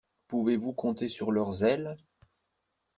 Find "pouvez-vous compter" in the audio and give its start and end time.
0.29-1.07